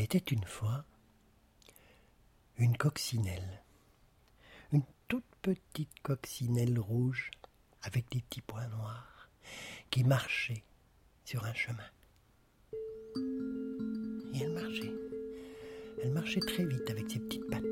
[0.00, 0.84] était une fois
[2.58, 3.62] une coccinelle,
[4.72, 7.30] une toute petite coccinelle rouge
[7.82, 9.30] avec des petits points noirs
[9.90, 10.62] qui marchait
[11.24, 11.88] sur un chemin.
[14.34, 14.92] Et elle marchait.
[16.02, 17.64] Elle marchait très vite avec ses petites pattes.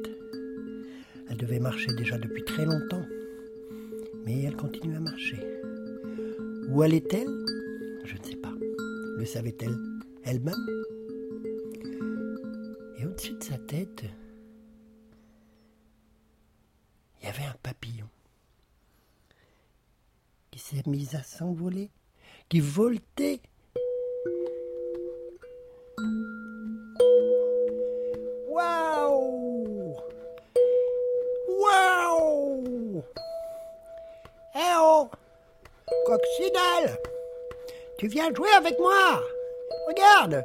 [1.28, 3.04] Elle devait marcher déjà depuis très longtemps,
[4.24, 5.38] mais elle continue à marcher.
[6.68, 7.28] Où allait-elle?
[8.04, 8.54] Je ne sais pas.
[9.18, 9.76] Le savait-elle
[10.24, 10.66] elle-même?
[13.66, 14.04] Tête,
[17.20, 18.08] il y avait un papillon
[20.50, 21.90] qui s'est mis à s'envoler,
[22.48, 23.40] qui voltait.
[28.48, 29.96] Waouh!
[31.60, 33.02] Waouh!
[34.54, 35.10] Eh oh!
[36.06, 36.98] Coccinelle!
[37.98, 39.20] Tu viens jouer avec moi!
[39.88, 40.44] Regarde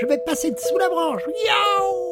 [0.00, 1.22] Je vais passer dessous la branche.
[1.26, 2.07] Yaouh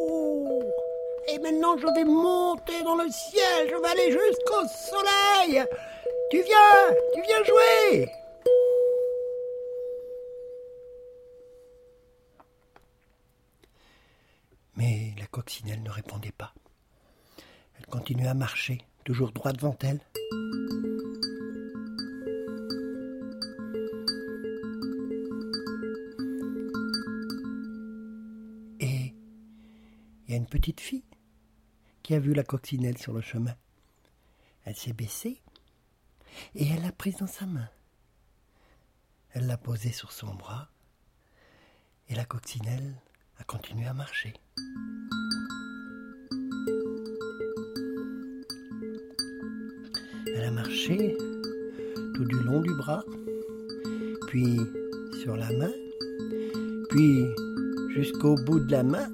[1.29, 5.65] Et maintenant je vais monter dans le ciel, je vais aller jusqu'au soleil
[6.31, 8.09] Tu viens Tu viens jouer
[14.77, 16.53] Mais la coccinelle ne répondait pas.
[17.79, 20.01] Elle continuait à marcher, toujours droit devant elle.
[28.81, 29.15] Et
[30.27, 31.03] il y a une petite fille
[32.07, 33.57] qui a vu la coccinelle sur le chemin.
[34.65, 35.43] Elle s'est baissée
[36.55, 37.69] et elle l'a prise dans sa main.
[39.33, 40.71] Elle l'a posée sur son bras
[42.09, 42.95] et la coccinelle
[43.41, 44.35] a continué à marcher.
[50.29, 51.17] Elle a marché
[52.15, 53.03] tout du long du bras,
[54.29, 54.61] puis
[55.25, 55.73] sur la main,
[56.91, 57.25] puis
[57.97, 59.11] jusqu'au bout de la main,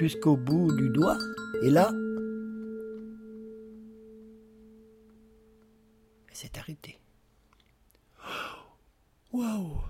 [0.00, 1.18] jusqu'au bout du doigt,
[1.62, 1.90] et là,
[6.28, 6.98] elle s'est arrêtée.
[9.32, 9.80] Waouh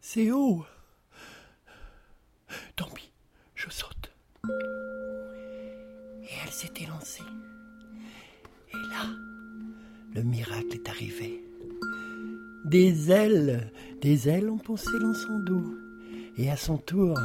[0.00, 0.64] C'est haut
[2.76, 3.10] Tant pis,
[3.54, 4.12] je saute.
[6.22, 7.22] Et elle s'était lancée.
[8.72, 9.06] Et là,
[10.14, 11.44] le miracle est arrivé.
[12.64, 15.74] Des ailes, des ailes ont pensé dans son dos.
[16.36, 17.18] Et à son tour,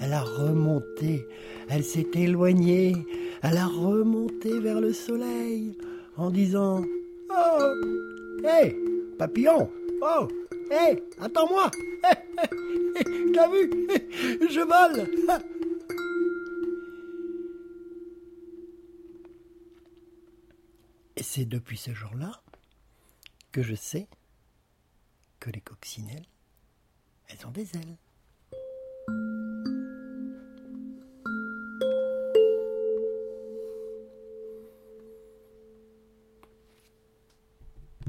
[0.00, 1.26] elle a remonté,
[1.68, 2.94] elle s'est éloignée,
[3.42, 5.76] elle a remonté vers le soleil
[6.16, 6.84] en disant
[7.30, 7.74] Oh
[8.44, 8.76] Hé
[9.18, 9.70] Papillon
[10.02, 10.28] Oh
[10.70, 11.70] Hé Attends-moi
[13.34, 13.70] T'as vu
[14.50, 15.08] Je vole
[21.16, 22.42] Et c'est depuis ce jour-là
[23.52, 24.08] que je sais
[25.38, 26.26] que les coccinelles,
[27.28, 27.96] elles ont des ailes.